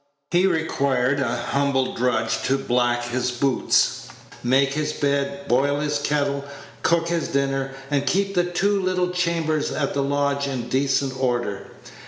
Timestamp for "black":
2.57-3.03